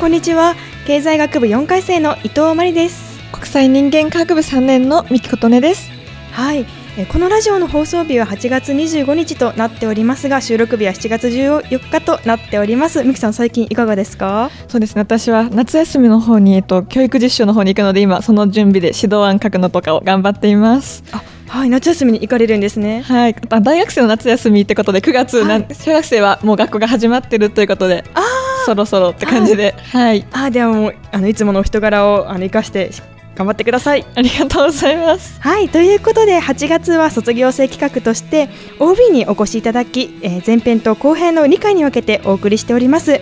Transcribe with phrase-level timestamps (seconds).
[0.00, 0.56] こんにちは。
[0.86, 3.20] 経済学部4回生の伊藤真理です。
[3.32, 5.90] 国際人間科学部3年の三木琴音です。
[6.32, 6.64] はい。
[6.96, 13.04] えこのラジオの放送日は8月25日となっておりますが収録日は7月14日となっております。
[13.04, 14.50] 三木さん最近いかがですか？
[14.68, 15.02] そうですね。
[15.02, 21.04] 私は夏休みの方に、えっと、教育実習の方に行くので今その準備で指導案書くのとかを頑張っています。
[21.12, 21.68] あはい。
[21.68, 23.02] 夏休みに行かれるんですね。
[23.02, 23.34] はい。
[23.34, 28.02] 大学生の夏休みってことで9月、はい、小学生はもう学校が始まってるということで。
[28.14, 28.22] あ
[28.64, 30.26] そろそろって感じで、はい。
[30.32, 32.90] あではもうあのいつものお人柄をあの生かして
[33.34, 34.06] 頑張ってください。
[34.14, 35.40] ありがとうございます。
[35.40, 43.20] はいということで8月は卒業生企画として OB にお越しいただき、えー、前編と後編の2回に分けてお送りしております。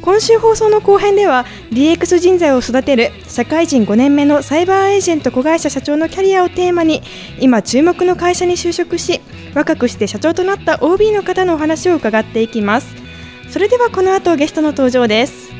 [0.00, 7.02] 今週放送の後編では DX 人材を育てる社会人5年目のサイバーエージェント子会社社長のキャリアをテーマに
[7.38, 9.20] 今注目の会社に就職し
[9.54, 13.09] 若くして社長となった OB の方のお話を伺っていきます
[13.50, 15.50] それではこの後ゲストの登場です。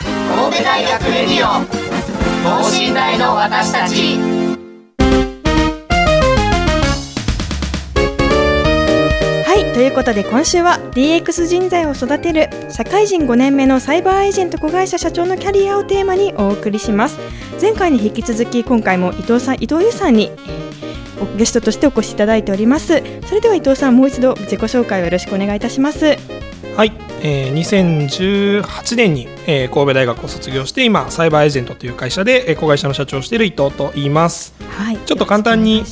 [0.00, 1.64] 神戸大学レディオ
[2.44, 4.53] 等身大の私たち。
[9.94, 17.16] ことで今週は DX 人材を育てる社会人5年目のサイバーエージェント子会社社長のキャリアをテーマにお送りします。
[17.60, 20.32] 前回に引き続き今回も伊藤さん伊藤優さんに
[21.36, 23.02] ゲストとしてお越しいただいております。
[23.26, 26.16] それでは伊藤さんもう一度自己紹介をよろしくお願いいたします。
[26.76, 35.84] はい、えー、2018年に、えー、神戸大学を卒業して今サイバーエージェントという会社で、えー、子会社の社長をしている伊藤と言います、はい、ちょっと簡単に、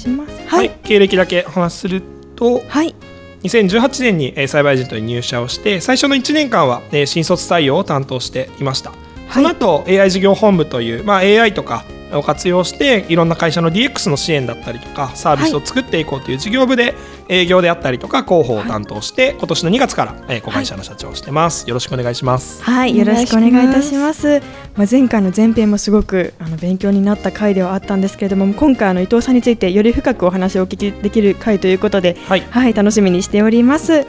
[0.49, 2.03] はい、はい、経歴だけお話しする
[2.35, 2.97] と、はい、
[3.45, 8.93] 2018年に、えー、サイバーエージェントに入社をして最初の1年間は、えー、新卒採用を担当していました、
[9.31, 16.95] その後 AI 事業本部という、まあ、AI とかを活用していろんな会社の DX の支援だったりとかサービスを作っていこうという事業部で
[17.29, 22.63] 営業であったりとか広報を担当して、はい、今年の2月から、えー、子会社の社長をしてます、よろしくお願いします。
[22.63, 24.41] はいよろしくお願いいたします。
[24.77, 34.07] まあ、前回の前編もすごくあの勉強になった回ではあったんですけれども今回あの伊藤さんについてより深くお話をお聞きできる回ということで、はい、はい、楽しみにしております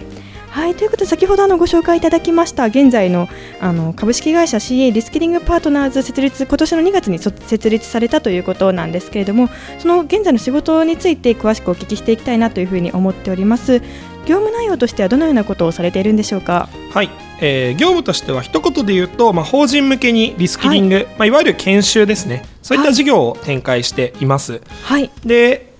[0.53, 3.27] はいということで先ほどあのご紹介いただきました現在の
[3.59, 9.49] あの株式会社 CA リスキリングパートナーズ設立今年の2月に設立されたということなんですけれども
[9.79, 13.81] その現在の仕事について詳しくお聞きしていきたいなというふうに思っております。
[14.25, 16.69] 業務内容としてはどのようなことをされているんでしょうか？
[16.91, 17.09] はい、
[17.41, 22.45] えー、業務としては一言で言うと、まあ、法人向けにリスキリング、はい、まあ、いわゆる研修ですね。
[22.61, 25.73] そういった事業を展開しています、はい、で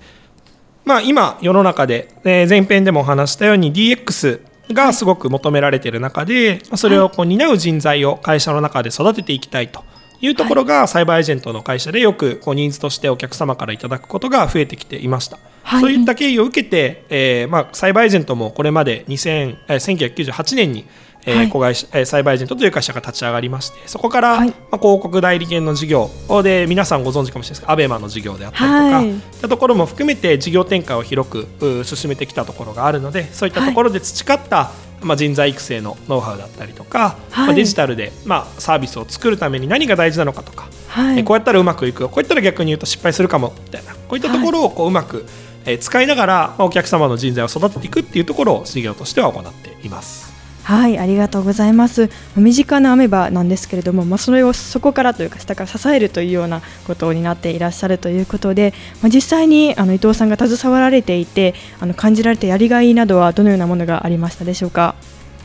[0.84, 4.40] まあ、今、世の中で、えー、前編でもお話したように DX
[4.72, 9.84] がすごく求められている中で、それをこう担う人材を会社の中で育てていきたいと
[10.20, 15.38] いうところが、サイバーエージェントの会社でよくこうニーズとしてお客様からいただくことが増えてきていました。
[15.62, 20.86] はい、そういった経緯を受けて、えーまあ、サイバーエージェントもこれまで2000、えー、1998年に
[21.26, 26.10] えー、子会社、えー、サイバーエージェントという会社が立ち上がりましてそこから、はい、まあ、広告代理店の事業
[26.42, 45.24] で皆さんご存知かもしれないですけどアベマの事業であったりとか、はい、たところも含めて事業展開を広く進めてきたところがあるのでそういったところで培った、はい、まあ、人材育成のノウハウだったりとか、まあ、デジタルで、まあ、サービスを作るために何が大事なのかとか、はい、こうやったらうまくいくこうやったら逆に言うと失敗するかもみたいなこういったところをこううまく、
[45.66, 50.23] え使いながら、まあ、お客様の人材を育てていくっていうところを事業としては行っています。
[50.64, 52.08] はいありがとうございます。
[52.36, 58.72] 身近なアメバなんですけれども、まあ、それをそこからというか下から支えるというようなことになっていらっしゃるということで、
[59.02, 64.94] まあ、実際にあの伊藤さんが携わられていてあの感じられたやりがいなどはどのようなものがありましたでしょうか？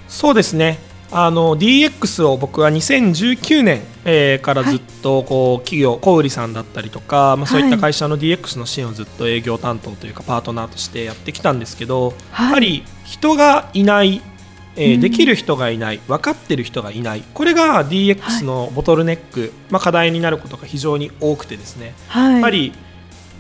[0.08, 0.80] そうですね。
[1.12, 14.22] あの DX を僕は2019年、えー、からずっとこう、はい、企業小売さんだったりとか、まあ、そういった会社の DX の支援をずっと営業担当というかパートナーとしてやってきたんですけど、はい、やはり人がいない
[14.80, 17.24] えー、できる人がいない分かってる人がいない。
[17.34, 22.74] これが DX のボトルネック、はい、まあ、課題になることが非常に多くてですね、はい、やっぱり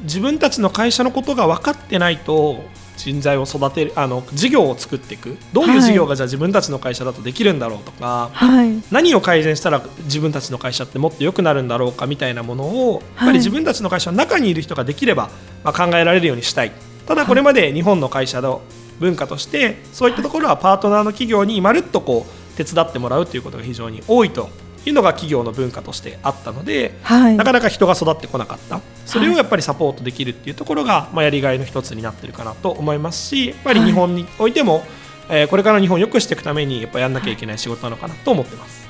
[0.03, 2.63] 自分たちの会社のことが分かってないと
[2.97, 5.37] 人材を育てるあの事業を作っていく。
[5.53, 15.29] どういう事業がじゃあ自分たちの会社だとできるんだろうとか、はい、何を改善したら自分たちの会社ってもっと良くなるんだろうかみたいなものをやっぱり自分たちの会社の中にいる人ができれば、
[15.63, 16.73] まあ、考えられるようにしたい。
[17.07, 18.61] ただこれまで日本の会社の
[18.99, 24.49] 文化としてそういったところはパートナーの企業にまるっとこう手伝ってもらうということが非常に多いと。
[24.85, 28.79] いうのが企業の文化としてあったので、はい、なかなか人が育ってこなかった。
[29.05, 34.83] それをやっぱりサポートできるっていうところが、まあ、やりがいの一つになってるかなと思いますしやっぱり日本においても、
[35.29, 38.87] えー、これから日本を良くしていくためにやっぱやんなきゃいけない仕事なのかなと思ってます。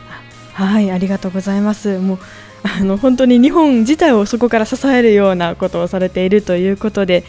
[0.53, 1.97] はいありがとうございます。
[1.99, 2.19] もう
[2.63, 7.23] あの本当に日本自体をそこから支えるようなことをされているということで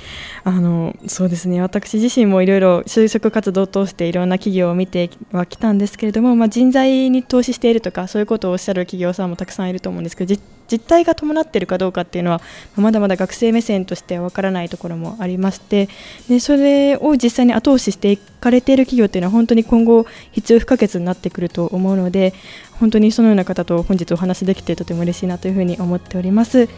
[0.45, 1.61] あのそうですね。
[1.61, 10.35] 私自身もいろいろ就職活動を通していろんな企業を見てはきたんですけれども、まあ、人材に投資しているとかそういうことをおっしゃる企業さんもたくさんいると思うんですけど
[10.71, 12.41] 実態が伴っているかどうかっていうのは
[12.77, 15.89] まだまだ学生目線としてはわからないところもありまして
[16.29, 22.35] でそれを実際に後押ししていかれている企業っていうのは本当に今後必要不可欠になってくると思うので
[22.79, 26.69] 本当にそのような方と本日お話できてとても嬉しいなというふうに思っております。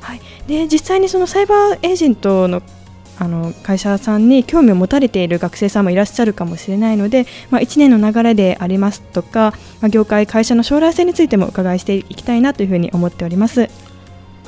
[0.00, 2.60] はい、で実際にそのサイバーエージェントの
[3.22, 13.62] あの会社さんに興味を持たれている学生さんもいらっしゃるかもしれないので、まあ、1年の流れでありますとか、まあ、業界、会社の将来性についても伺いしていきたいなというふうに思っております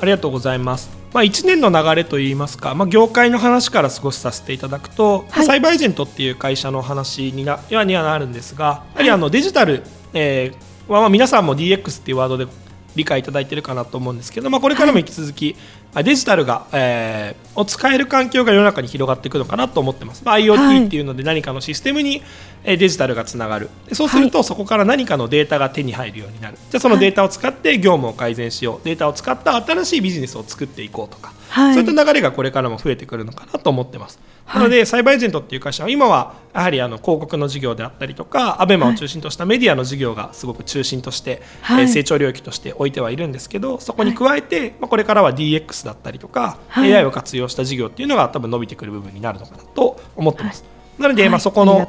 [0.01, 0.89] ありがとうございます。
[1.13, 9.83] まあ、1年の流れといいますか、まあ、業界の話から少しさせていただくと、はい、サイバーエージェントっていう会社の話になにはなるんですが、やはりあのデジタル、
[10.13, 12.47] えーまあ、皆さんも DX っていうワードで
[12.95, 15.55] 理解いただいているかなと思うんですけど、まあ、これからも引き続き、
[15.93, 22.21] はい、デジタルが、えー、を使える環境が世の中に広がっていくのかなと思ってます、まあ、IoT っていうので何かのシステムに、
[22.63, 23.69] えデジタルがつながる。
[23.93, 26.57] そうすると、そこから何かのデータが手に入るようになる。
[26.71, 28.85] じゃあそのデータを使って業務を改善しよう。
[28.85, 34.19] データを使った新しいビジネスを作っていこうとか、はい、そういった流れがこれからも増えてくるのかなと思ってます。
[34.53, 50.63] なので、サイバーエージェントっていう会社は今はやはりあの広告の事業であったりとかアベマを中心としたメディアの事業がすごく中心として、はい、成長領域として置いてはいるんですけどそこに加えて、まあ、これからは DX だったりとか、はい、AI を活用した事業っていうのが多分伸びてくる部分になるのかなと思ってます。
[50.97, 51.85] なので、まあ、そこの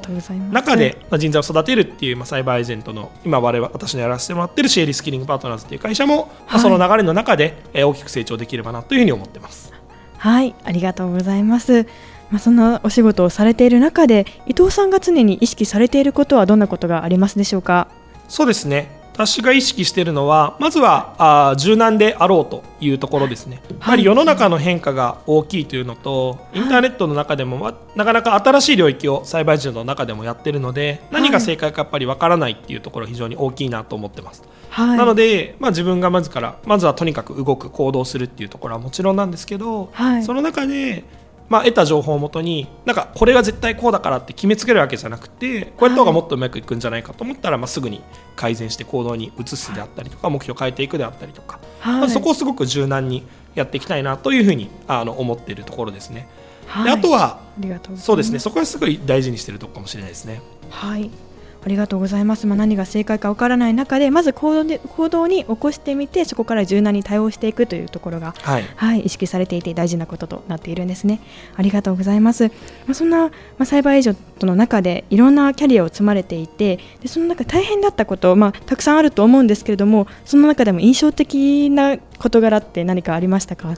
[0.50, 9.72] 中で人材を育てるっていう、まあ、サイバーエージェントの今我々私のやらせてもらってるシエリスキリングパートナーズっていう会社も、まあ、その流れの中で大きく成長できればなというふうに思ってます。
[10.18, 10.56] はい。
[10.64, 11.86] ありがとうございます
[12.30, 17.88] まあ、そんなお仕事をされている中で伊藤さんが常に意識されていることはどんなことがありますでしょうか？
[18.28, 19.04] そうですね。
[19.14, 34.42] 私が意識しているのはまずはあ柔軟であろうというところですね、やはり世の中の変化が大きいというのと、インターネットの中でも、ま、なかなか新しい領域を栽培人の中でもやってるので何が正解かやっぱりわからないっていうところ非常に大きいなと思ってます。
[34.68, 41.04] はい、なので、まあ、自分がまずからまずはとにかく動く行動するっていうところはもちろんなんですけど、はい、その中で
[41.48, 48.02] まあ、得た情報をもとになんかこれが絶対こうだからって決めつけるわけじゃなくてこうやった方がもっとうまくいくんじゃないかと思ったら、まあ、すぐに
[48.34, 56.28] 改善して行動に移すであったりとか目標を変えていくであったりとか、はい、まあ、そこをすごく柔軟にやっていきたいなというふうにあの思っているところですね。
[56.66, 57.40] はい、であとは
[57.96, 58.38] そうですね。
[58.40, 60.42] そこはすごい大事にしているところかもしれないですね。
[60.68, 61.10] はい
[61.66, 71.20] ありがとうございます、まあ、何が正解かわからない中でまず行動で行動に起こしてみてそこから柔軟に対応していくというところが、はい、はい、意識されていて大事なこととなっているんですね。
[71.56, 72.52] ありがとうございます、ま
[72.90, 83.74] あ、そんな、まあ、サイバーエージェントの中でいろんなキャリアを積まれていてでその中大変だったこと、まあ、たくさんあると思うんですけれどもその中でも印象的な事柄って何かありましたか？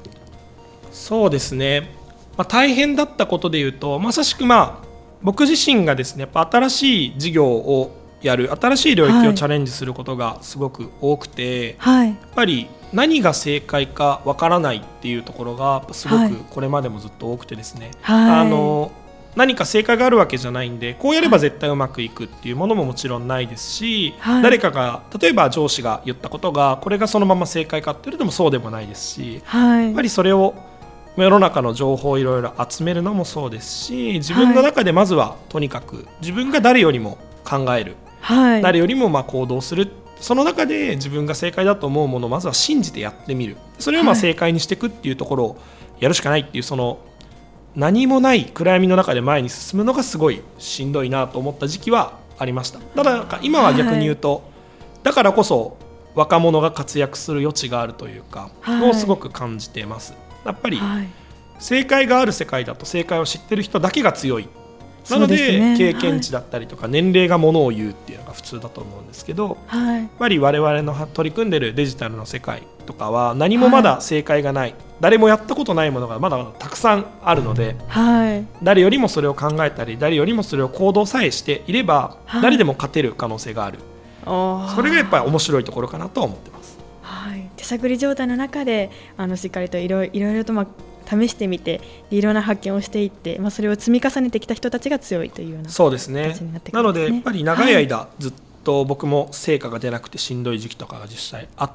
[0.92, 1.88] そうですね、
[2.36, 4.87] まあ、大変だったことでいうとまさしくまあ
[5.22, 18.90] 僕自身がですねやっぱ新しい事業をやる新しい領域をチャレンジすることがすごく多くて、はい、やっぱり何が正解かわからないっていうところがすごくこれまでもずっと多くてですね、はい、あの
[19.36, 30.54] 何か正解があるわけじゃないんでこうやれば絶対うまくいくっていうものももちろんないですし、はい、誰かが例えば上司が言ったことがこれがそのまま正解かっていうともそうでもないですし、はい、やっぱりそれを
[31.24, 39.90] 世の中の情報をいろいろ集めるのもそうですし自分の中でまずはとにかく自分が誰よりも考える、はい、誰よりもまあ行動する。
[40.20, 43.56] その中で自分が正解だと思うものをまずは信じてやってみる。
[43.78, 45.58] それをまあ正解にしていくっていうところを
[46.00, 46.98] やるしかないっていうその
[47.76, 52.80] 何もない暗闇の中で前に進むのがすごいしんどいなと思った時期はありました。
[52.80, 54.42] ただ今は逆に言うと、はい、
[55.04, 55.76] だからこそ
[56.16, 60.14] 若者が活躍する余地があるというか、はい、をすごく感じています。
[60.44, 60.80] やっぱり、
[61.58, 64.48] 正解がある世界だと正解を知ってる人だけが強い。
[65.10, 83.78] なので、ね、経験値だったりとか、はい、年齢がものを言うっていうのが普通だと思うんですけど、はい、やっぱり我々の取り組んでるデジタルの世界とかは何もまだ正解がない、はい、誰もやったことないものがまだまだたくさんあるので、はい、誰よりもそれを考えたり誰よりもそれを行動さえしていれば、誰でも勝てる可能性がある。
[84.24, 86.57] それがやっぱり面白いところかなと思ってます。
[87.18, 90.66] はい、手探り状態の中であのしっかりといろいろと、まあ
[91.08, 98.32] 試してみていろんな発見をしていって、まあ、それを積み重ねてきた人たちが強いというようなそうですね、ね、なのでやっぱり長い間、はい、ずっ
[98.62, 101.72] と僕も成果が出なくてしんどい時期とかが実際あっ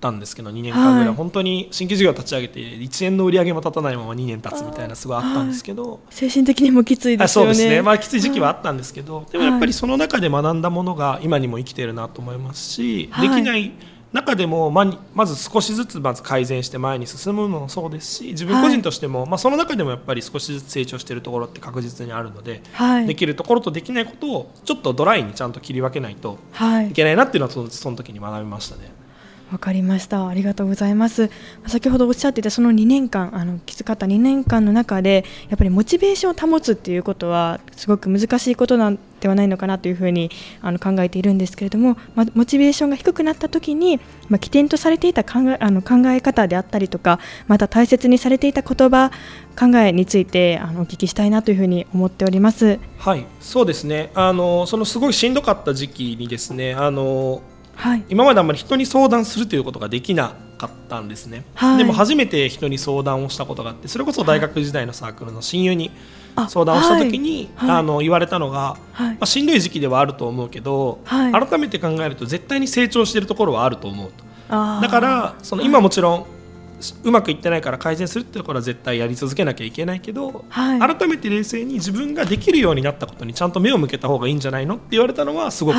[0.00, 7.54] たんですけど2年間ぐらい、はい、本当に新規事業立ち上げて1円の売り上げも立たないまま2年経つみたいなすごいあったんですけど精神的にもきついですよね。
[7.54, 13.72] そうですね、まあ、きつい時期はあったんですけど、でもやっぱりその中で学んだものが今にも生きてるなと思いますし、できない
[14.12, 26.38] 中でもままず少しずつまず改善して前に進むのもそうですし自分個人としても、はい、まあ、その中でもやっぱり少しずつ成長しているところって確実にあるので、はい、できるところとできないことをちょっとドライにちゃんと切り分けないと
[26.88, 28.99] いけないなっていうのはそのその時に学びましたね。
[29.52, 30.28] わかりました。
[30.28, 31.30] ありがとうございます。
[31.66, 40.30] 先ほどおっしゃっていたその2年間あのきつかった2年間の中でやっぱりモチベーションを保つっていうことはすごく難しいことなんではないのかなというふうに
[40.62, 49.10] あの考えているんですけれども、まあ、モチベーションが低くなった時に、まあ、起点とされていた考えあの考え方であったりとかまた大切にされていた言葉
[49.58, 52.78] 考えについてあのお聞きしたいなというふうに思っております。
[52.98, 54.10] はいそうですね。
[54.14, 57.42] あのそのすごいしんどかった時期にですねあの
[57.80, 65.90] はい、今まであんまり人に相談するということができなかったんですね、はい、でも初めて人に相談をしたことがあってそれこそ大学時代のサークルの親友に
[66.48, 74.24] 相談をした時に、はい、あの言われたのが、まあ、しんどい時期ではあると思うけど、改めて考えると絶対に成長しているところはあると思うと。
[74.48, 76.26] だからその今もちろん
[77.04, 85.76] うまくいってないから改善するってところは絶対やり続けなきゃいけないけど、はい、改めて冷静に自分ができるようになったことにちゃんと目を向けた方がいいんじゃないのって言われたのはすごく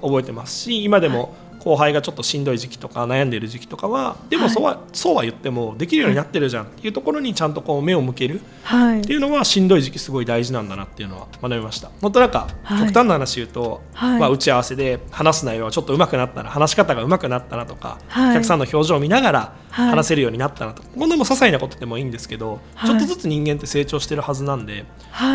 [0.00, 1.34] 覚えてますし、今でも
[1.64, 11.90] 後輩がちょっとしんどい時期とか悩んでいる時期とかはでもそうははい、そうは言ってもできるようになってるじゃんっていうところにちゃんとこう目を向けるっていうのはしんどい時期すごい大事なんだなっていうのは学びました。
[12.00, 24.84] 本当なんか極端な話言うと、はい、まあ、打ち合わせで話す内容はちょっと上手くなったな話し方が上手くなったなとか、はい、お客さんの表情を見ながら話せるようになったなとか、こんなも些細なことでもいいんですけど、ちょっとずつ人間って成長してるはずなんで、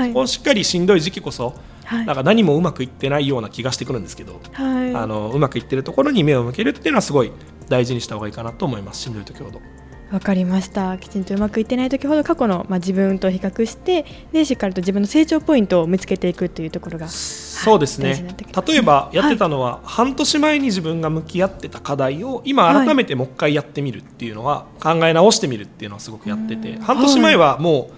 [0.07, 1.55] そこをしっかりしんどい時期こそ
[1.89, 7.31] はい、なんか何もうまくいってないような気がしてくるんですけど、はい、あのうまくいってるところに目を向けるっていうのはすごい
[7.67, 9.60] 大事にした方がいいかなと思いますしんどい時ほど。
[10.12, 10.98] わかりました。
[10.98, 27.93] きちんとうまくいってない時ほど過去の、まあ、自分と比較してでしっかりと自分の成長ポイントを見つけていくというところがそうですね、はい、例えばやってたのは、はい、半年前に自分が向き合ってた課題を今改めてもう一回やってみるっていうのは、考え直してみるっていうのはすごくやってて半年前はもう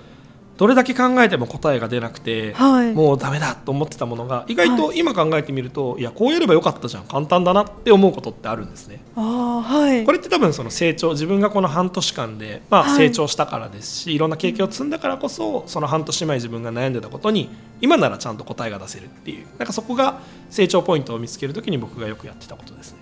[0.61, 8.99] どれだけ考えても答えが出なくて、はい、もうだめだと思ってたものが意外と今考えてみると、はい、いやこうやればよかったじゃん簡単だなって思うことってあるんですね。
[9.15, 17.49] あはい、これって多分その成長自分がこの半年間で、まあ、成長したからですし、はい、いろんな経験を積んだからこそその半年前自分が悩んでたことに
[17.81, 20.19] 今ならちゃんと答えが出せるっていうなんかそこが
[20.51, 22.99] 成長ポイントを見つけるときに僕がよくやってたことですね。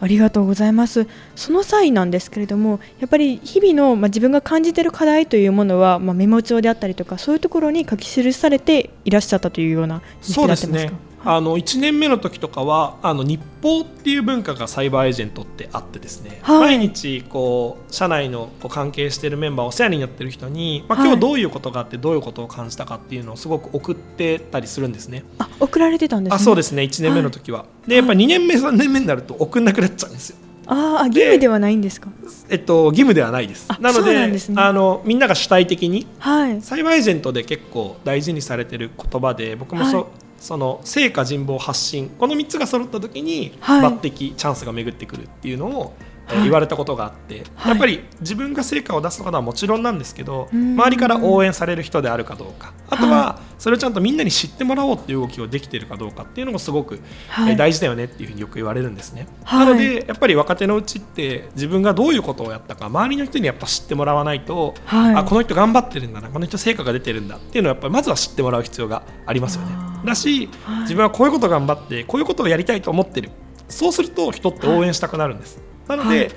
[0.00, 1.06] ありがとうございます。
[1.34, 10.90] その際なんですけれども、やっぱり日々の、まあ、自分が感じている課題というものは、まあ、メモ帳であったりとか、そういうところに書き記されていらっしゃったというようなそうですね。
[11.24, 25.24] あの1年目の時とかはあの日報っていう文化がサイバーエージェントってあってですね、はい、毎日こう社内のこう関係しているメンバーお世話になっている人に、まあ、今日どういうことがあってどういうことを感じたかっていうのをすごく送ってたりするんですね。
[25.38, 27.60] あ送られてたんです、ね、あそうですね1年目の時は。
[27.60, 30.36] はい、でやっぱ2年目3年目になると送んなくなっちゃうんですよ。
[30.66, 32.10] ああ義務ではないんですか？
[32.48, 33.68] えっと義務ではないです。
[33.80, 40.06] なので、ね、あのみんなが主体的に、はい、サイバーエージェントで結構大事にされてる言葉で僕もそ、はい
[40.38, 45.94] その成果人望発信この3つが揃った時に抜擢、チャンスが巡ってくるっていうのを
[46.30, 70.48] え言われたことがあって、はい、やっぱり自分が成果を出すことはもちろんなんですけど、周りから応援される人であるかどうかあとはそれをちゃんとみんなに知ってもらおうっていう動きをできているかどうかっていうのもすごく、はい、大事だよねっていうふうによく言われるんですね、はい、なのでやっぱり若手のうちって自分がどういうことをやったか周りの人にやっぱ知ってもらわないと、あこの人頑張ってるんだなこの人成果が出てるんだっていうのはやっぱりまずは知ってもらう必要がありますよねだし、
[70.82, 73.30] 自分はこういうこと頑張ってこういうことをやりたいと思ってる。
[73.68, 76.30] そうすると人って応援したくなるんです、なので、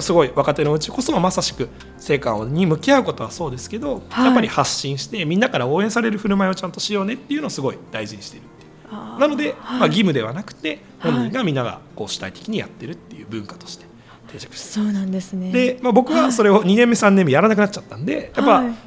[0.00, 8.46] すごい若手のうちこそまさしく成果に向き合うことはそうですけど、はい、やっぱり発信してみんなから応援される振る舞いをちゃんとしようねっていうのをすごい大事にしている
[9.18, 13.86] なので、はい、まあ、義務ではなくて本人がみんながこう主体的にやってるっていう文化として
[14.28, 15.50] 定着してそうなんですね。
[15.50, 18.46] で、まあ、僕はそれを2年目3年目やらなくなっちゃったんでやっ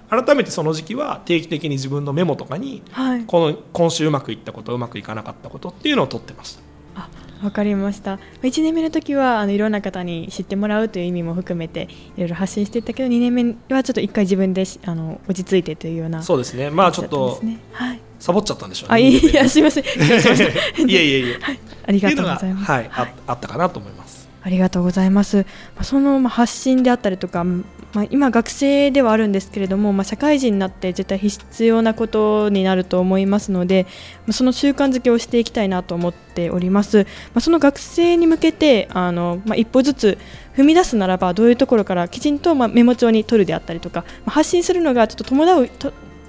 [0.10, 2.84] ぱ改めてその時期は定期的に自分のメモとかに、
[3.28, 6.62] この今週うまくいったことうまくいかなかったことっていうのを取ってました。
[6.96, 7.10] あ
[7.44, 8.20] わかりました。
[8.44, 16.70] 1年目の時はあのいろんな方に知ってもらうという意味も含めていろいろ発信していったけど2年目はちょっと一回自分であの落ち着いてというようなそうですね。
[16.70, 19.84] まあちょっと、はい、サボっちゃったんでしょうねあいやすみません。
[20.88, 22.72] いやいやいや、 はい、ありがとうございます。
[22.72, 24.01] はい、ああったかなと思います
[24.44, 25.46] ありがとうございます。
[25.82, 27.46] その発信であったりとか
[27.94, 33.86] まあ、今、学生ではあるんですけれども、まあ、社会人になって絶対必要なことになると思いますので、
[34.26, 37.06] ま、その習慣づけをしていきたいなと思っております、ま
[37.36, 40.18] あ、その学生に向けてあの、まあ、一歩ずつ
[40.56, 45.70] 踏み出すならばどういうところからきちんとまあメモ帳に取るであったりとか、まあ、発信するのがちょっと戸惑う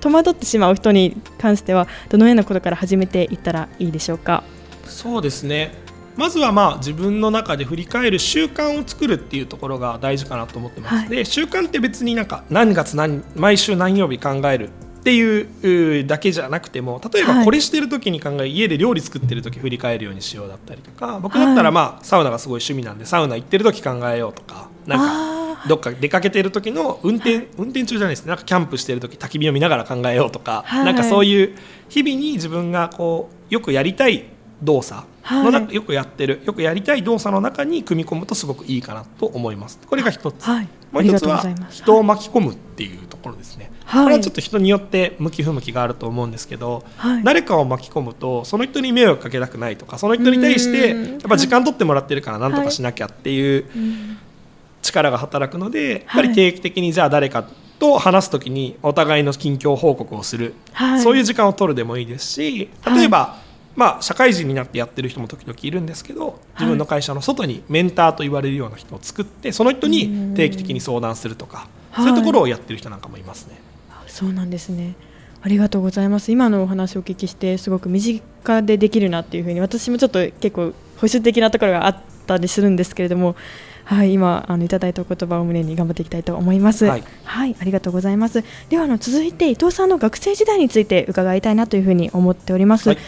[0.01, 4.43] 戸惑ってしまう人に関してはどのようなことから始めていったらいいでしょうか？
[4.85, 5.82] そうですね。
[6.17, 28.25] まずはまあ自分の中で振り返る習慣を作るっていうところが大事かなと思ってます、はい、で習慣って別になんか何月何毎週何曜日考えるっていうだけじゃなくても例えばこれしてる時に考え、はい、家で料理作ってる時振り返るようにしようだったりとか僕だったらまあサウナがすごい趣味なんでサウナ行ってる時考えようとかなんかどっか出かけてる時の運転運転中じゃないです。
[28.25, 31.57] ねなんかキャンプしてる時焚き火を見ながら考えようとか、はい、なんかそういう
[31.89, 34.25] 日々に自分がこうよくやりたい
[34.63, 35.03] 動作。
[35.25, 36.41] の中、はい、よくやってる。
[36.45, 39.79] よくやりたい動作の中に組み込むとすごくいいかなと思います。
[39.87, 46.85] これが一つ、はい、もう一つは人を巻き込むっていうところですね、はい、これはちょっと人によって向き不向きがあると思うんですけど、
[47.25, 53.65] 誰かを巻き込むとその人に迷惑かけたくないとかその人に対してやっぱ時間取ってもらってるから何とかしなきゃっていう
[54.83, 60.55] 力が働くのでやっぱり定期的にじゃあ誰かと話すときにお互いの近況報告をする、
[61.03, 63.39] そういう時間を取るでもいいですし例えば、
[63.75, 73.59] まあ、社会人になってやってる人も時々いるんですけど自分の会社の外にメンターと言われるような人を作ってその人に定期的に相談するとか、そういうところをやってる人なんかもいますね。
[74.07, 74.95] そうなんですね
[75.41, 83.35] ありがとうございます今のお話をお聞きしてすごく身近でできるなっていうふうに私もちょっと結構保守的なところがあったりするんですけれども
[83.85, 86.87] はい、今あのいただいたお言葉を胸に頑張っていきたいと思います。
[86.87, 88.45] はい、はい、ありがとうございます。
[88.69, 92.91] ではあの続いて伊藤さんの学生時代について伺いたいなというふうに思っております。
[92.91, 92.99] はい、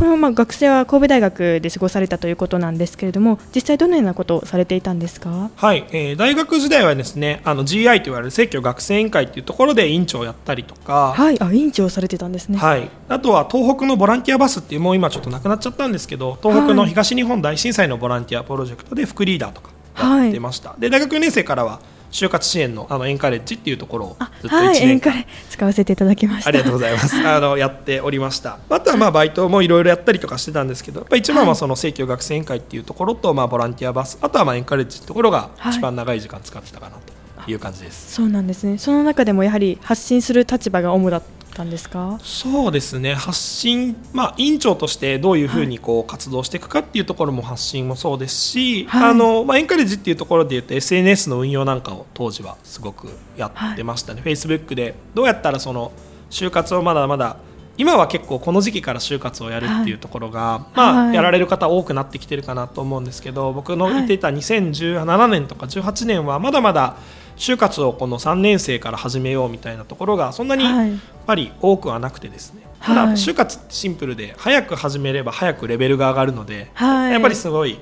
[0.00, 5.50] このまま学生は神戸大学で過ごされたということなんですけれども実際どのようなことをされていたんですか？
[5.54, 12.56] はい、えー、大学時代はですねあの GI と言われる生協学生委員会というところで委員長をやったりとかはいあ委員長されてたんですね。
[12.56, 19.70] はいあとは東北のボランティアバスっていうもう今ちょっとなくなっちゃったんですけど東北の東日本大震災のボランティアプロジェクトで副リーダーとか
[20.02, 21.78] やってました、はい、で大学4年生からは
[22.10, 26.48] 就活支援のあのエンカレッジっていうところをずっと1年間、はい、使わせていただきました。
[26.48, 27.16] ありがとうございます。
[27.26, 28.58] あのやっておりました。
[28.68, 36.96] あとはまあバイトもいろいろやったりとかしてたんですけどやっぱ一番はその生協学生委員会っていうところと、まあ、ボランティアバスあとはまあエンカレッジってところが一番長い時間使ってたかな
[37.44, 38.78] という感じです、そうなんですね。
[38.78, 41.22] その中でもやはり発信する立場が主だっ
[41.60, 42.18] たんですか？
[42.22, 43.14] そうですね。
[43.14, 55.92] 発信、まあ、委員長としてどういうふうにこう活動していくかっていうところも発信もそうですし、はい、あのまあ、エンカレッジっていうところでいうと SNS の運用なんかを当時はすごくやってましたね、はい、Facebook でどうやったらその
[56.30, 57.36] 就活をまだまだ
[57.76, 66.96] 今は結構この時期から就活をやるっていうところが、はい、まあ、やられる方多くなってきてるかなと思うんですけど僕の言っていた2017年とか18年はまだまだ
[67.40, 77.78] 就活をこの3年生から始めようみたいなところがそんなにやっぱり多くはなくてですね、ただ就活ってシンプルで早く始めれば早くレベルが上がるので、やっぱりすごい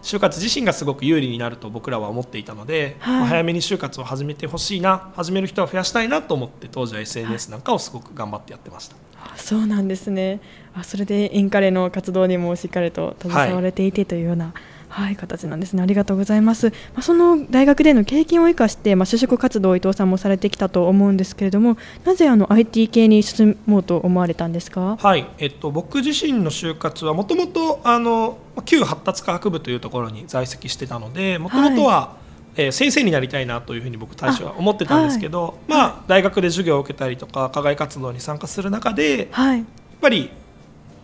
[0.00, 10.40] 就活自身がすごく有利になると僕らは思っていたので、はい、早めに就活を始めてほしいな始める人を増やしたいなと思って当時は SNS なんかをすごく頑張ってやってました、はい、そうなんですね。
[10.72, 14.54] あそれでインカレの活動にもしっかりと携われていてというような、
[14.90, 15.82] はいはい、形なんですね。
[15.82, 16.70] ありがとうございます。
[16.70, 24.98] まあ、その大学での経験を生かして、まあ、就職活動を伊藤さんもされてきたと思うんですけれども、なぜあの IT 系に進もうと思われたんですか？
[25.00, 32.16] はい、えっと僕自身の就活はもともとあの旧発達科学部というところに在籍してたので、もともとは、は
[32.56, 39.66] いえー、先生になりたいなというふうに僕最初は思ってたんですけど、はい、まあ、大学で授業を受けたりとか課外活動に参加する中で、はい、やっ
[40.00, 40.30] ぱり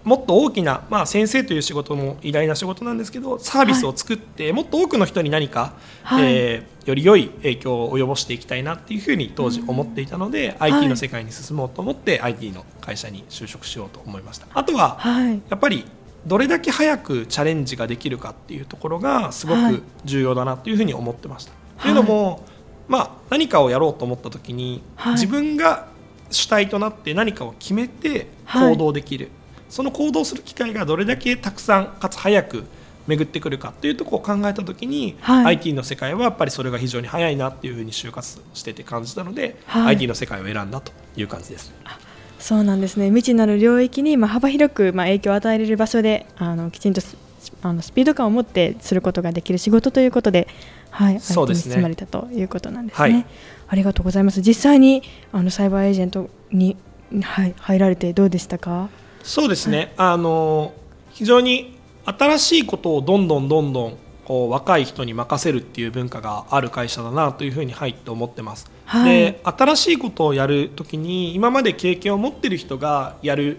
[0.06, 14.46] もっと大きな、まあ、先生という仕事も偉大な仕事なんですけどサービスを作って、はい、もっと多くの人に何か、はい、えー、より良い影響を及ぼしていきたいなっていうふうに当時思っていたので、うん、IT の世界に進もうと思って、はい、IT の会社に就職しようと思いました。
[14.54, 15.00] あとは、
[15.50, 15.84] やっぱり
[16.24, 21.52] どれだけ早くチャレンジができるかっていうところがすごく重要だなというふうに思ってました。
[21.82, 22.44] というのも、
[22.86, 24.82] まあ、何かをやろうと思った時に、
[25.14, 25.88] 自分が
[26.30, 29.30] 主体となって何かを決めて行動できる、
[29.68, 32.64] その行動する機会がどれだけたくさんかつ早く
[33.06, 41.72] 巡ってくるかっていうところを考えた時に、はい、IT の世界はやっぱりそれが非常に早いなっていうふうに就活してて感じたので、はい、IT の世界を選んだという感じです。
[42.38, 47.00] そうなんですね未知なる領域にまあ幅広くまあ影響を与えられる場所であのきちんと
[47.62, 50.46] あのスピード感を持ってすることができる仕事ということで、
[50.90, 53.12] はい、そうですね、包まれたということなんですね。
[53.12, 53.26] はい、
[53.68, 54.42] ありがとうございます。
[54.42, 55.02] 実際に
[55.32, 56.76] あのサイバーエージェントに、
[57.22, 58.88] はい、入られてどうでしたか？
[59.26, 59.78] そうですね。
[59.78, 60.72] はい、あの
[61.10, 68.70] 非常に新しいことをどんどんどんどんこう若い人に任せるっていう文化がある会社だなというふうに入って思ってます。
[68.84, 73.58] はい、で新しいことをやるときに今まで経験を持ってる人がやる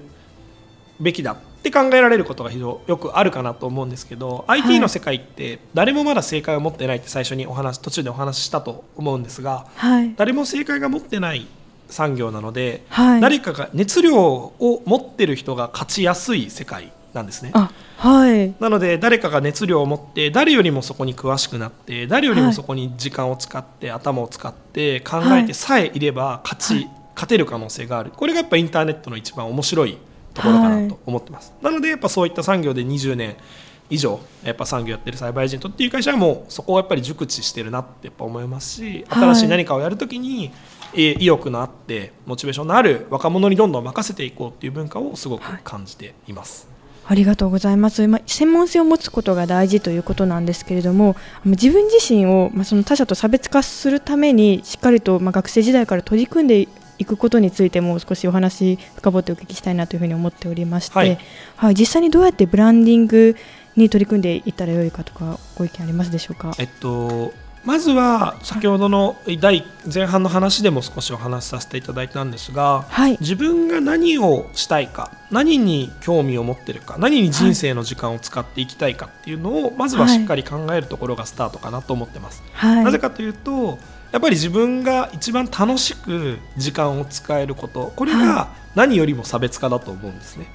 [1.01, 11.45] べきだって考えられることが非常よくあるかなと思うんですけど、はい、IT の世界って誰もまだ正解を持ってないって最初にお話途中でお話ししたと思うんですが、はい、誰も正解が持ってない
[11.89, 17.51] 産業なので、はい、誰かが熱量を持ってる人が勝ちやすい世界なんですね。
[17.97, 28.11] はい、なので誰かが熱量を持って誰よりもそこに詳しくなって誰よりもそこに時間を使って、頭を使って考えてさえいれば勝ち、勝てる可能性がある。
[28.15, 29.97] これがやっぱインターネットの一番面白い
[30.35, 33.35] ところかなと思ってます、なのでやっぱそういった産業で20年
[33.89, 39.47] 以上やっぱ産業やってるサイバーエージェントっていう会社はもうそこをやっぱり熟知してるなってやっぱ思いますし新しい。
[39.47, 40.51] 何かをやるときに、
[40.93, 46.67] 意欲のあってモチベーションのある若者にどんどん任せていこうっていう文化をすごく感じています。
[47.09, 48.05] ありがとうございます。
[48.07, 56.67] まあ、専門性を持つことが大事ということなんですけれども、自分自身を、まあ、その他者と差別化するためにしっかりと、まあ、学生時代から取り組んで
[56.99, 61.19] いくことについても少しお話深掘ってお聞きしたいなというふうに思っておりまして、はい、
[61.55, 63.37] はい、実際にどうやってブランディング
[63.75, 66.53] に取り組んでいったらよいかとかご意見ありますでしょうか？
[66.57, 67.31] えっと
[67.67, 82.41] まずは先ほどの第前半の話でも少しお話しさせていただいたんですが、はい、自分が何をしたいか何に興味を持ってるか何に人生の時間を使っていきたいかっていうのをまずはしっかり考えるところがスタートかなと思ってます。
[82.53, 83.79] はい、なぜかというと
[84.13, 90.47] やっぱり自分が一番楽しく時間を使えることこれが何よりも差別化だと思うんですね。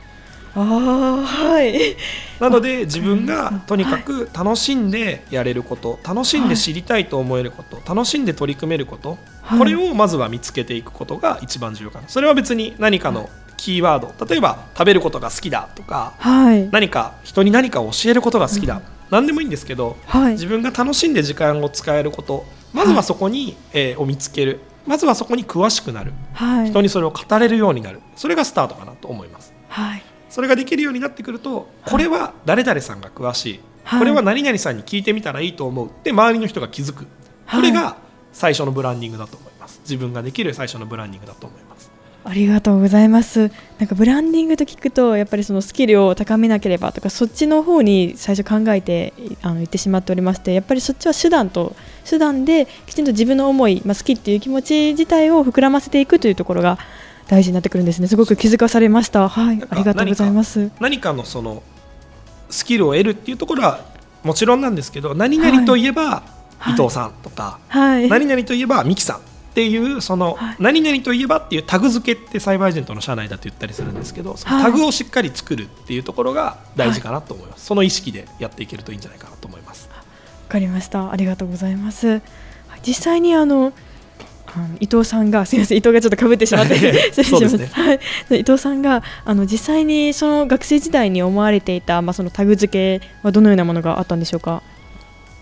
[0.54, 1.96] あはい。
[2.40, 9.18] なので自分がとにかく楽しんでやれること楽しんで知りたいと思えること楽しんで取り組めること、
[9.58, 12.08] これをまずは見つけていくことが一番重要かな。
[12.08, 24.60] それは別に何かのキーワード例えば食べることが好きだとか、はい、何か人に何かを教えることが好きだ、うん、何でもいいんですけど、はい、自分が楽しんで時間を使えることまずはそこに、えー、を見つける。
[24.84, 28.00] まずはそこに詳しくなる、はい、人にそれを語れるようになる。
[28.16, 37.06] それがスタートかなと思います、はい、それができるようになってくるとこれは誰々さんが詳しい、はい、これは何々さんに聞いてみたらいいと思うって周りの人が気づく。
[37.50, 37.98] これが
[38.32, 39.80] 最初のブランディングだと思います。
[39.82, 41.90] 自分ができる最初のブランディングだと思います。
[42.24, 43.50] ありがとうございます。
[43.78, 51.76] なんかブランディングと聞くとやっぱりそのスキルを高めなければとかそっちの方に最初考えてあの言ってしまっておりましてやっぱりそっちは手段と
[52.08, 56.78] 手段できちんと自分の思い、まあ、好きっていう気持ち自体を膨らませていくというところが
[57.32, 58.08] 大事になってくるんですね。
[58.08, 59.26] すごく気づかされました。
[59.26, 60.70] はい、ありがとうございます。
[60.80, 61.62] 何かのその
[62.50, 63.80] スキルを得るっていうところは
[64.22, 66.24] もちろんなんですけど、何々といえば
[66.68, 69.20] 伊藤さんとか、はい、何々といえば三木さんっ
[69.54, 79.88] ていうその、何々といえばっていうタグ付けってサイバーエージェントの社内だと言ったりするんですけどそのタグをしっかり作るっていうところが大事かなと思います、その意識でやっていけるといいんじゃないかなと思います。
[79.88, 80.04] わ
[80.50, 81.10] かりました。
[81.10, 82.20] ありがとうございます。
[82.86, 83.72] 実際にあの
[84.80, 86.76] 伊藤さんがすみません伊藤がちょっとかぶってしまって
[87.12, 94.62] 失礼します、ね、はい、伊藤さんがあの実際にその学生時代に思われていた、まあ、そのタグ付けはどのようなものがあったんでしょうか？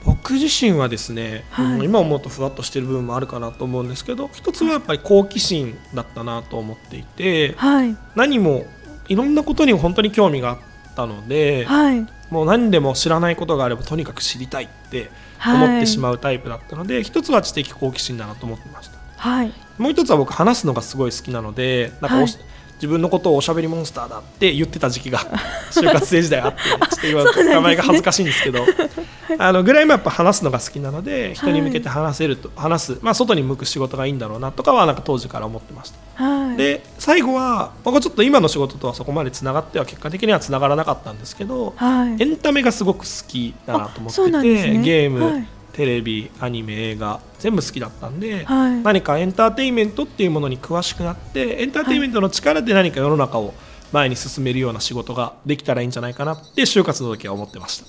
[0.04, 8.64] 僕自身はですね、はい、今思うとふわっとしてる部分もあるかなと思うんですけど一つはやっぱり好奇心だったなと思っていて、はい、何も
[9.08, 10.58] いろんなことに本当に興味があっ
[10.94, 15.10] たので、はい、もう何でも知らないことがあればとにかく知りたいって
[15.44, 25.18] 思ってしまうタイプだったので、一つは知的好奇心だなと思ってました、はい、もう一つは僕話すのがすごい好きなのでなんか、はい、自分のことをおしゃべりモンスターだって言ってた時期が
[25.70, 26.62] 就活生時代あって
[26.96, 28.64] ちょっと今名前が恥ずかしいんですけど。
[29.38, 53.54] あのぐらいもやっぱ話すのが好きなので人に向けて話せると、はい、話す、まあ、外に向く仕事がいいんだろうなとかはなんか当時から思ってました、はい、で最後は僕はちょっと今の仕事とはそこまでつながっては結果的にはつながらなかったんですけど、はい、エンタメがすごく好きだなと思ってて、ね、ゲーム、テレビアニメ映画全部好きだったんで、はい、何かエンターテインメントっていうものに詳しくなってエンターテインメントの力で何か世の中を
[53.92, 57.86] 前に進めるような仕事ができたらいいんじゃないかなって就活の時は思ってました。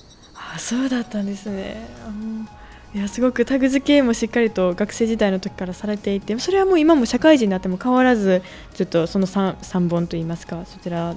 [0.54, 1.88] あそうだったんですね
[2.94, 8.42] いやすごくタグ付けもしっかりと学生時代の時からされていてそれはもう今も社会人になっても変わらず
[8.74, 11.16] ちょっとその 3, 3本といいますかそちら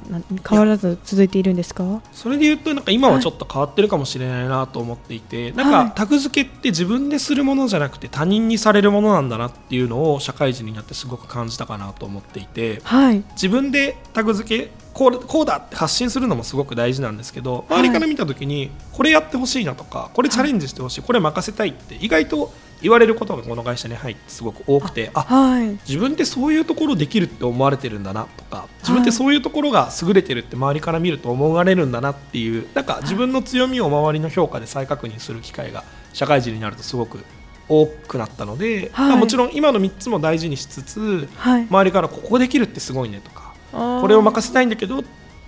[0.49, 2.01] 変わらず続いているんですか？
[2.13, 37.19] それで言うとなんか今はちょっと変わってるかもしれないなと思っていて、はい、なんかタグ付けって自分でするものじゃなくて他人にされるものなんだなっていうのを社会人になってすごく感じたかなと思っていて、はい、自分でタグ付けこうこうだって発信するのもすごく大事なんですけど周りから見た時にこれやってほしいなとかこれチャレンジしてほしいこれ任せたいって意外と言われることがこの会社に入ってすごく多くてあ、はい、自分ってそういうところできるって思われてるんだなとか自分ってそういうところが優れてるって周りから見ると思われるんだなっていうなんか自分の強みを周りの評価で再確認する機会が社会人になるとすごく
[37.67, 43.44] 多くなったので、はい、まあ、もちろん今の3つも大事にしつつ、はい、周りからここできるってすごいねとか
[43.75, 45.03] これを任せたいんだけどっ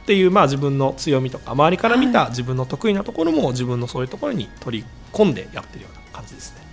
[0.05, 6.67] ていうまあ自分の強みとか周りから見た自分の得意なところも自分のそういうところに取り込んでやってるような感じですね。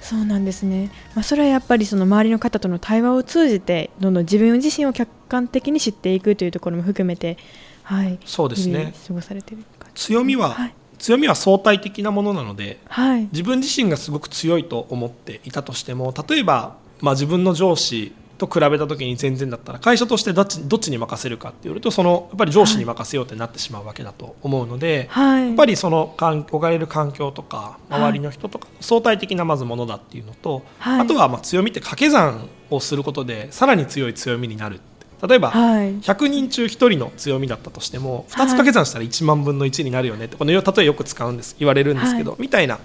[0.00, 7.38] そうなんですね、まあ、それはやっぱりその周りの方との対話を通じてどんどん自分自身を客観的に知っていくというところも含めて、
[7.82, 8.94] はい、そうですね。
[9.08, 9.64] 過ごされてる
[9.96, 34.80] 強みは、はい、強みは相対的なものなので、はい、自分自身がすごく強いと思っていたとしても例えば、まあ、自分の上司と比べた時に全然だったら会社としてどっちどっちに任せるかっていうとそのやっぱり上司に任せようってなってしまうわけだと思うので、はい、やっぱりその置かれる環境とか周りの人とか相対的なまずものだっていうのと、はい、あとはまあ強みって掛け算をすることでさらに強い強みになる
[35.26, 37.98] 例えば、はい、100人中1人の強みだったとして。
[37.98, 42.66] も2つ掛け算したら1万分の1になるよねってこの例えよく使うんです言われるんですけど、みたい。
[42.66, 42.78] な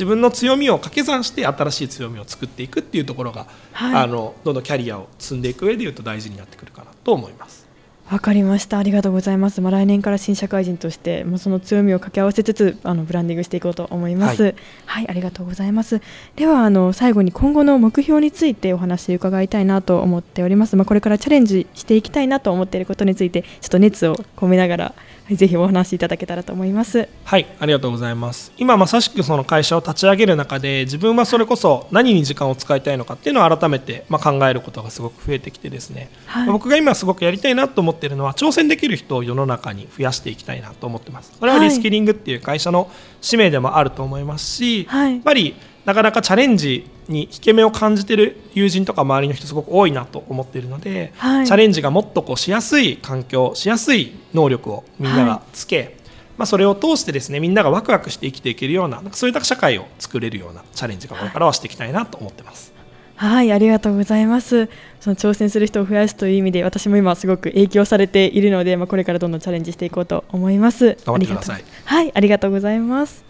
[0.00, 7.68] 自分の強みを掛け算して新しい強みを作っていくっていうところが、はい、あのどんどんキャリアを積んでいく上でいうと大事になってくるかなと思います。
[8.10, 8.78] わかりました。
[8.78, 9.60] ありがとうございます。
[9.60, 14.42] まあ、来年から新社会人として、もうその強みを掛け合わせつつ、あのブランディングしていこうと思います。
[14.42, 14.54] はい、
[14.86, 16.00] はい、ありがとうございます。
[16.34, 20.74] では、あの最後に今後の目標についてお話伺いたいなと思っております。
[20.76, 24.94] まあ、これからチャレンジしていきたいなと思っていることについて、ちょっと熱を込めながら
[25.36, 27.08] ぜひお話しいただけたらと思います。
[27.24, 28.52] はいありがとうございます。
[28.56, 41.32] 今まさしくその会社を立ち上げる中で自分はそれこそ何に時間を使いたいのかっていうのを改めてまあ考えることがすごく増えてきてですね、はい、僕が今すごくやりたいなと思っているのは挑戦できる人を世の中に増やしていきたいなと思ってます。
[41.38, 42.90] これはリスキリングっていう会社の
[43.20, 55.94] 使命でもあると思いますし、はい、やっぱりなかなかチャレンジに引け目を感じてる友人とか周りの人すごく多いなと思っているので、はい、チャレンジがもっとこうしやすい環境しやすい能力をみんながつけ、はい、
[56.38, 62.80] まあ、それを通してですねみんながワクワクして生きていけるようなそういった社会を作れるようなチャレンジがこれからはしていきたいなと思ってます。
[63.20, 64.70] はい、ありがとうございます。
[64.98, 70.96] その挑戦する人を増やすという意味で、私も今すごく影響されているので、まあ、これからどんどんチャレンジしていこうと思います。
[71.04, 71.64] 頑張ってください。
[71.84, 73.29] はい、ありがとうございます。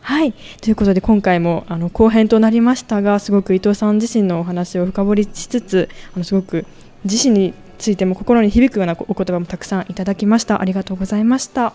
[0.00, 0.32] はい。
[0.60, 6.66] ということで今回もあの後編となりましたがすごく伊藤さん自身のお話を深掘りしつつあのすごく
[7.04, 10.60] 自身についても心に響くようなお言葉もたくさんいただきました。
[10.60, 11.72] ありがとうございました。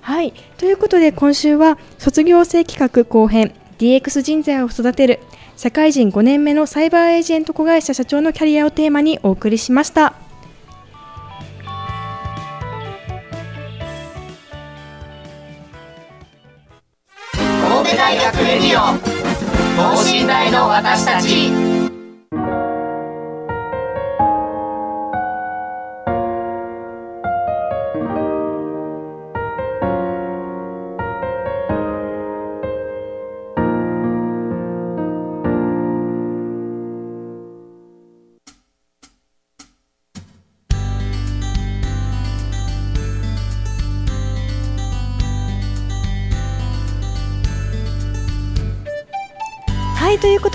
[0.00, 0.32] はい。
[0.56, 5.20] ということで今週は卒業生企画後編 DX 人材を育てる
[5.56, 10.27] 社会人5年目のサイバーエージェント子会社社長のキャリアをテーマにお送りしました。
[17.88, 18.98] 神戸大学レディオ
[19.78, 21.87] 等身大の私たち。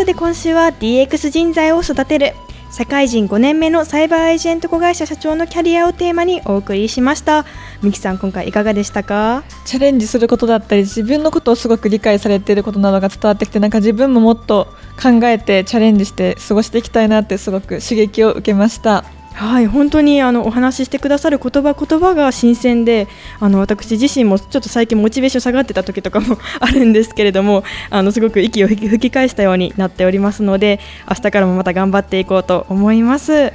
[0.03, 2.33] ことで今週は DX 人材を育てる。
[2.73, 7.45] 社会人5年目のサイバーエージェント子会社社長のキャリアをテーマにお送りしました。
[7.81, 9.45] ミキさん今回いかがでしたか？
[9.63, 14.67] チャレンジすることだったり自分のことをすごく理解されていることなどが伝わってきてなんか自分ももっと
[15.01, 19.05] 考えてチャレンジして過ごしていきたいなってすごく刺激を受けました。
[19.33, 23.07] はい本当にあのお話ししてくださる言葉言葉が新鮮で
[23.39, 33.51] あの私自身もちょっと最近モチベーション下がってた時とかも あるんですけれどもあのすごく息を吹き返したようになっておりますので明日からもまた頑張っていこうと思います。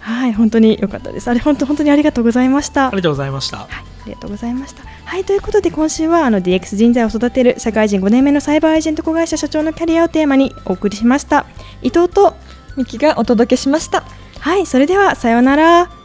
[0.00, 1.28] はい本当に良かったです。
[1.28, 2.88] あれ本当本当にありがとうございました。
[2.88, 4.82] ありがとうございました、はい、ありがとうございました。
[5.04, 11.46] はいということで今週はあの DX 人材を育てる社会人5年目のサイバーエージェント子会社社長のキャリアをテーマにお送りしました。
[11.82, 12.34] 伊藤と
[12.76, 14.02] ミキがお届けしました
[14.42, 16.01] はいそれではさようなら。